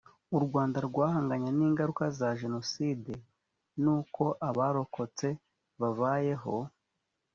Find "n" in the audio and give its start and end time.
1.57-1.59, 3.83-3.83